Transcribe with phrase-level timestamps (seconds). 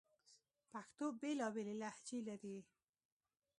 [0.71, 2.57] پښتو بیلابیلي لهجې لري